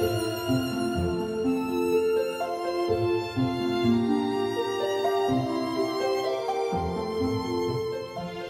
[0.00, 0.79] Música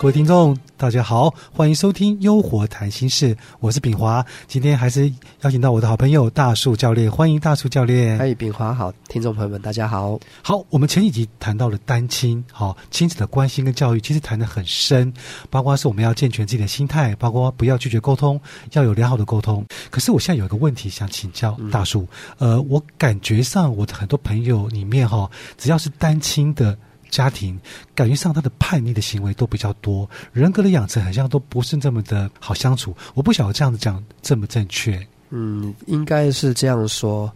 [0.00, 4.24] 各位听众，大家好，欢迎收听《优活谈心事》，我是炳华。
[4.48, 5.12] 今天还是
[5.42, 8.16] 邀请到我的好朋友大树教练，欢迎大树教练。
[8.18, 10.18] 嗨，炳华好，听众朋友们大家好。
[10.40, 15.12] 好，我们前几集谈到了单亲，好亲子的关心跟教育，其实谈得很深，
[15.50, 18.40] 包括是我们要健全自己的心态，包括不要拒绝沟通，
[18.72, 19.62] 要有良好的沟通。
[19.90, 26.74] 可是我现在有一个问题想请教大树，呃，我感觉上我的很多朋友里面哈，只要是单亲的。
[27.10, 27.60] 家庭
[27.94, 32.96] 感觉上他的叛逆的行为都比较多，人格的养成好像都不是这么的好相处。
[33.14, 35.06] 我不晓得这样子讲正不正确。
[35.30, 37.30] 嗯，应该是这样说。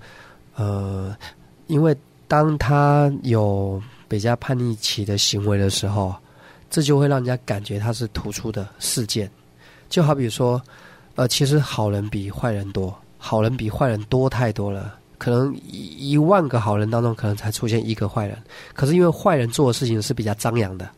[0.57, 1.17] 呃，
[1.67, 1.97] 因为
[2.29, 6.15] 当他有比较叛逆期的行为的时候，
[6.71, 9.31] 这就会让人家感觉他是突出的事件。
[9.89, 10.61] 就好比说，
[11.17, 14.99] 呃，其实好人比坏人多，好人比坏人多太多了。
[15.19, 18.37] 可能一一万个好人当中，可能才出现一个坏人。
[18.73, 20.89] 可是因为坏人做的事情是比较张扬的，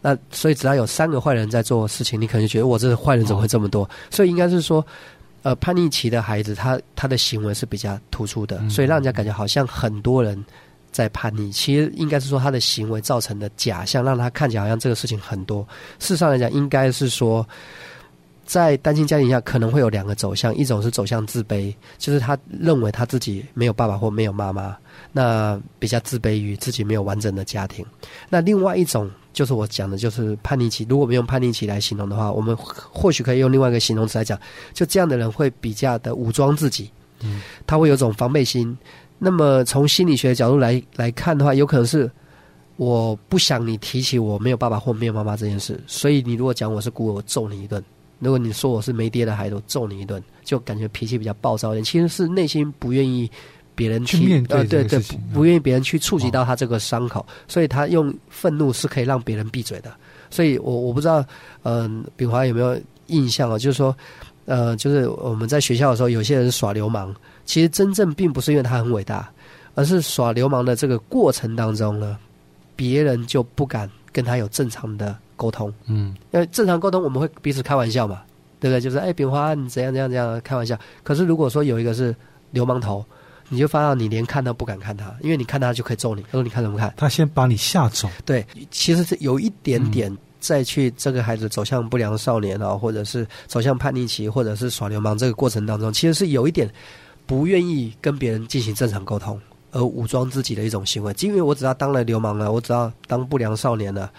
[0.00, 3.88] 那所以只要有三个坏人在做事情，你可能就觉得我这个坏人怎么会这么多？
[4.10, 4.84] 所以应该是说，
[5.42, 10.42] 呃，叛逆期的孩子，他他的行为是比较突出的，所以让人家感觉好像很多人
[10.92, 11.50] 在叛逆。
[11.52, 15.66] 其实应该是说他的行为造成的假象，让他看起来好像这个事情很多。
[15.98, 17.46] 事实上来讲，应该是说。
[18.50, 24.76] 在单亲家庭下，可能会有两个走向：一种是走向自卑，就是他认为他自己没有爸爸或没有妈妈，
[25.12, 27.84] 那比较自卑于自己没有完整的家庭；
[28.28, 30.84] 那另外一种就是我讲的，就是叛逆期。
[30.88, 34.36] 如果我们用叛逆期来形容的话，我们或许可以用另外一个形容词来讲，
[34.74, 36.90] 就这样的人会比较的武装自己，
[37.22, 38.76] 嗯，他会有种防备心。
[39.16, 42.10] 那么从心理学的角度来来看的话，有可能是
[42.74, 47.80] 我不想你提起我没有爸爸或没有妈妈这件事，所以你如果讲我是孤儿，我揍你一顿。
[48.20, 51.84] 如果你说我是没爹的孩子，我揍你一顿，就感觉脾气比较暴躁一点。
[51.84, 53.28] 其实是内心不愿意
[53.74, 55.00] 别人去面对，对对，
[55.32, 59.92] 不愿意别人去触及到他这个伤口，所以他用愤怒是可以让别人闭嘴的。
[60.30, 61.24] 所以我我不知道，
[61.64, 63.58] 嗯，炳华有没有印象啊？
[63.58, 63.96] 就是说，
[64.44, 67.14] 呃，就是我们在学校的时候，有些人耍流氓，
[67.46, 69.28] 其实真正并不是因为他很伟大，
[69.74, 72.18] 而是耍流氓的这个过程当中呢，
[72.76, 75.16] 别人就不敢跟他有正常的。
[75.40, 78.20] 沟通，嗯，因为正常沟通我们会彼此开玩笑嘛，
[78.60, 78.78] 对不对？
[78.78, 80.78] 就是哎，炳华你怎样怎样怎样开玩笑。
[81.02, 82.14] 可是如果说有一个是
[82.50, 83.02] 流氓头，
[83.48, 86.20] 你就发现你连看都不敢看他，因为你看他就可以揍你。
[86.24, 86.92] 他说你看什么看？
[86.94, 88.06] 他先把你吓走。
[88.26, 96.70] 对，其实是有一点点再去这个孩子走向不良少年啊，或者是走向叛逆期，或者是耍流氓这个过程当中，其实是有一点
[97.24, 99.40] 不愿意跟别人进行正常沟通，
[99.72, 101.14] 而武装自己的一种行为。
[101.20, 104.10] 因为我只要当了流氓了，我只要当不良少年了。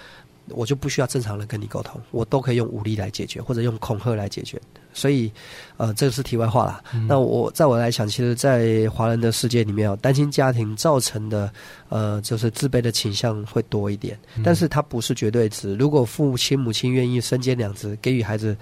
[0.53, 4.59] 我就不需要正常人跟你沟通，我都可以用武力来解决，或者用恐吓来解决。
[4.91, 5.31] 所以，
[5.77, 6.83] 呃，这个是题外话啦。
[7.07, 11.49] 那我在我来讲，其实，在华人的世界里面哦，单亲家庭造成的，
[11.87, 14.19] 呃，就是自卑的倾向会多一点。
[14.43, 15.73] 但是它不是绝对值。
[15.75, 18.57] 如果父亲母亲愿意身兼两职，给予孩子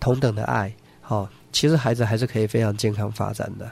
[0.00, 0.72] 同等的爱，
[1.02, 3.70] 好，其实孩子还是可以非常健康发展的。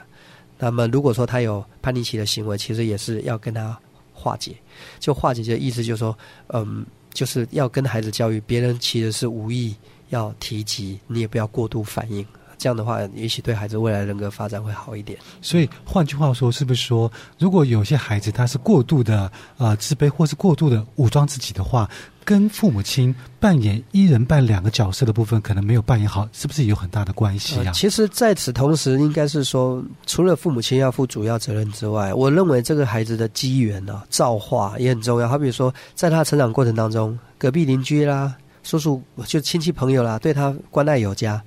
[0.65, 3.77] 那么，如果说他有叛逆期的行为，其实也是要跟他
[4.13, 4.55] 化解。
[4.99, 6.17] 就化解的意思，就是说，
[6.49, 6.85] 嗯。
[7.13, 9.75] 就是要跟孩子教育，别人其实是无意
[10.09, 12.25] 要提及，你也不要过度反应。
[12.57, 15.19] 这样的话，也许对孩子未来人格发展会好一点。
[15.39, 21.87] 所以换句话说，是不是说，如果有些孩子他是过度的啊自卑，或是过度的武装自己的话，
[22.25, 27.71] 跟父母亲扮演一人扮两个角色的部分，可能没有扮演好，是不是有很大的关系啊？
[27.73, 35.27] 其实，在此同时，应该是说，除了父母亲要负主要责任之外，我认为这个孩子的机缘呢，造化也很重要。
[35.27, 41.41] 好比说，在他成长过程当中，隔壁邻居啦、叔叔就亲戚朋友啦，对他关爱有加。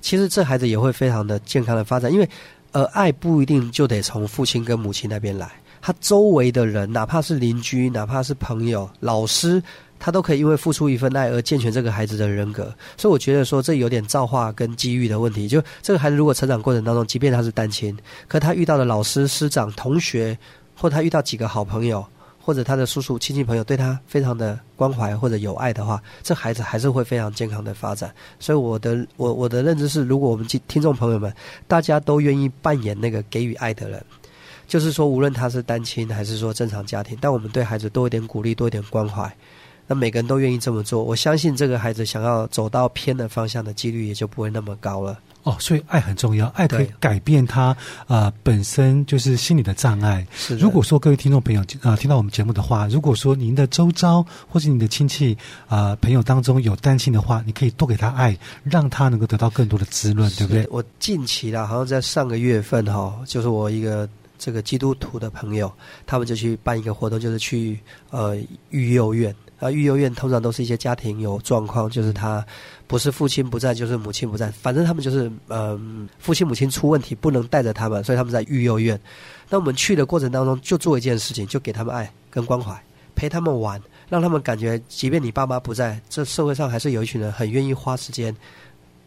[0.00, 2.28] 其实这孩子也会非常的健康的发展，因为，
[2.72, 5.48] 呃，爱不一定就得从父亲跟母亲那边来，
[5.82, 9.62] 他周围的人，哪怕是邻居，哪怕是朋友、老师，
[9.98, 12.72] 他都可以因为付出一份爱而健全这个孩子的人格。
[12.96, 15.48] 所以我觉得说，这有点造化跟机遇的问题。
[15.48, 17.94] 就这个孩子如果成长过程当中，即便他是单亲，
[18.28, 20.38] 可他遇到的老师、师长、同学，
[20.74, 22.02] 或他遇到几个好朋友。
[22.44, 28.12] 或者他的叔叔、亲戚、朋友对他非常的关怀或者有爱的话，这孩子还是会非常健康的发展。
[28.40, 31.32] 所以我的我我的认知是，如果我们听听众朋友们
[31.68, 34.04] 大家都愿意扮演那个给予爱的人，
[34.72, 39.30] 就是说无论他是单亲还是说正常家庭，但我们对孩子多一点鼓励，多一点关怀，
[39.86, 45.18] 那每个人都愿意这么做，我相信这个孩子想要走到偏的方向的几率也就不会那么高了。
[45.42, 47.76] 哦，所以爱很重要，爱可以改变他
[48.06, 50.26] 呃本身就是心理的障碍。
[50.34, 55.36] 是如果说各位听众朋友啊、呃听到我们节目的话，如果说您的周遭或是你的亲戚
[55.66, 58.34] 啊、呃朋友当中有担心的话，你可以多给他爱，
[58.64, 60.66] 让他能够得到更多的滋润，对不对？
[60.70, 64.08] 我近期啦，好像在上个月份哈、就是我一个
[64.42, 65.72] 这个基督徒的朋友，
[66.04, 67.78] 他们就去办一个活动，就是去
[68.10, 68.36] 呃
[68.70, 69.32] 育幼院。
[69.60, 72.44] 啊，育幼院通常都是一些家庭有状况，就是他
[72.88, 79.00] 不是父亲不在，就是母亲不在，反正他们就是嗯、父亲母亲出问题，不能带着他们，所以他们在育幼院。
[79.48, 82.76] 那我们去的过程当中，就做一件事情，就给他们爱跟关怀，
[83.14, 88.36] 陪他们玩，让他们感觉，即便你爸妈不在，这社会上还是有一群人很愿意花时间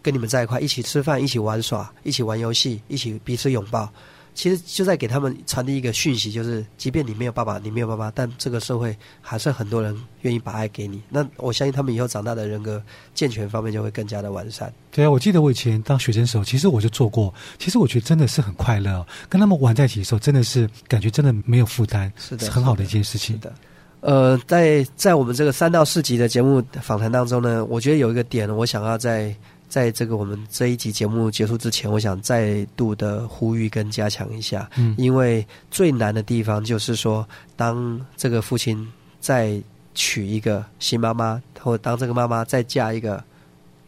[0.02, 3.92] 跟你们在一块，一起吃饭，一起玩耍，一起玩游戏，一起彼此拥抱。
[4.36, 11.02] 其实就在给他们传递一个讯息，就是即便你没有爸爸，你没有妈妈，但这个社会还是很多人愿意把爱给你。
[11.10, 12.84] 那我相信他们以后长大的人格
[13.14, 14.72] 健全方面就会更加的完善。
[14.92, 17.34] 对啊，我记得我以前当学生的时候，其实我就做过。
[17.58, 23.42] 其实我觉得真的是很快乐哦，跟他们玩在一起的时候，真的是感觉真的没有负担，是的很好的一件事情是。
[23.42, 23.54] 的，
[24.02, 29.34] 呃，在在我们这个三到四集的节目访谈当中呢，我觉得有一个点，我想要在
[29.76, 37.28] 在这个我们这一集节目结束之前，我想再度的呼吁跟加强一下，嗯，因为最难的地方就是说，
[37.58, 38.88] 当这个父亲
[39.20, 39.62] 再
[39.94, 43.22] 娶一个新妈妈，或当这个妈妈再嫁一个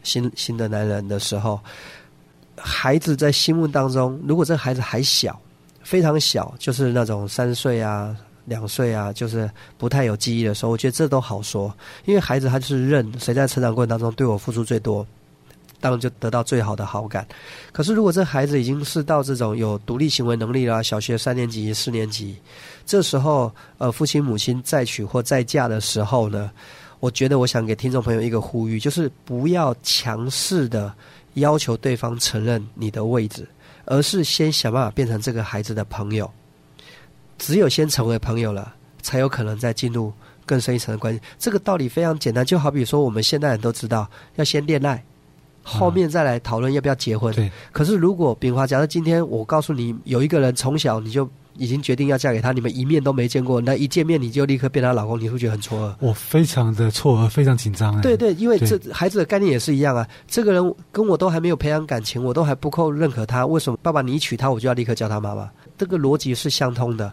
[0.02, 1.58] 新新的男人的时候，
[2.54, 5.40] 孩子在心目当中，如果这孩子还小，
[5.82, 8.14] 非常小，就是那种三岁啊。
[8.44, 11.74] 两岁啊，就是不太有记忆的时候，我觉得这都好说，
[12.06, 15.06] 因为孩子他就是认谁在成长过程当中对我付出最多，
[15.80, 17.26] 当然就得到最好的好感。
[17.72, 22.36] 可是如果这孩子已经是到这种有独立行为能力啦，小学三年级、四年级，
[22.84, 26.50] 这时候呃父亲母亲再娶或再嫁的时候呢，
[27.00, 30.92] 我觉得我想给听众朋友一个呼吁，就是不要强势的
[31.34, 33.46] 要求对方承认你的位置，
[33.84, 36.30] 而是先想办法变成这个孩子的朋友。
[37.38, 40.12] 只有先成为朋友了，才有可能再进入
[40.44, 41.20] 更深一层的关系。
[41.38, 45.00] 这个道理非常简单，就好比说我们现代人都知道要先恋爱，
[45.68, 47.34] 后面再来讨论要不要结婚。
[47.34, 55.94] 对，可是如果炳华，假设今天我告诉你有一个人从小你就已经决定要嫁给他，你们一面都没见过，那一见面你就立刻变他老公，你会觉得很错愕？
[55.98, 58.00] 我非常的错愕，非常紧张哎。
[58.00, 60.08] 对对，因为这孩子的概念也是一样啊。
[60.26, 65.50] 这个人跟我都还没有培养感情，我都还不够认可他，为什么爸爸你一娶她，我就要立刻叫她妈妈？
[65.76, 67.12] 这个逻辑是相通的。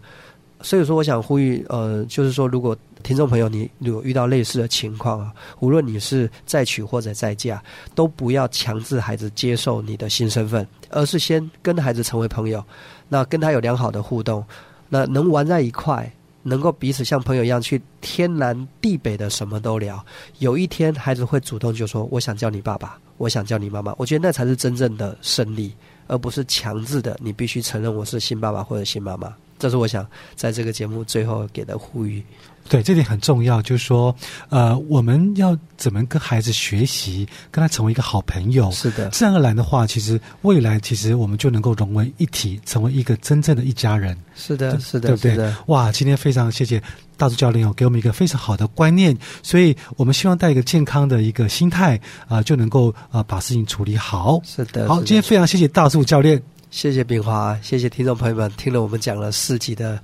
[0.61, 7.61] 所以说，我想呼吁，呃，就是说，如果听众朋友你如果遇到类似的情况啊，无论你是再娶或者再嫁，
[7.93, 12.63] 都不要强制孩子接受你的新身份，而是先跟孩子成为朋友，
[13.07, 14.43] 那跟他有良好的互动，
[14.89, 16.11] 那能玩在一块，
[16.41, 20.03] 能够彼此像朋友一样去天南地北的什么都聊。
[20.39, 25.75] 有一天，孩子会主动就说：“我想叫你爸爸，我想叫你妈妈。”我觉得那才是真正的胜利，
[26.07, 29.31] 而不是强制的你必须承认我是新爸爸或者新妈妈。
[29.57, 30.05] 这是我想
[30.35, 32.23] 在这个节目最后给的呼吁。
[32.67, 34.15] 对，这点很重要，就是说，
[34.49, 38.71] 呃，我们要怎么跟孩子学习，跟他成为一个好朋友。
[38.71, 44.17] 是的，自然而然的话，其实未来其实我们就能够融为一体，成为一个真正的一家人。
[44.35, 45.55] 是的，是的，对不对是的。
[45.67, 46.81] 哇，今天非常谢谢
[47.15, 54.41] 大柱教练哦，给我们一个非常好的观念，所以我们希望带一个健康的一个心态啊、就能够啊、把事情处理好。
[54.43, 56.41] 是的，好，今天非常谢谢大柱教练。
[56.75, 59.97] 谢谢炳华，谢谢听众朋友们，听了我们讲了四集的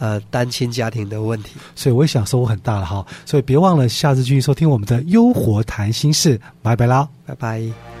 [0.00, 1.52] 呃单亲家庭的问题。
[1.76, 7.08] 所以我也想收获很大了哈，所以别忘了下次继续收听我们的优活谈心事，拜拜啦。
[7.24, 7.97] 拜拜。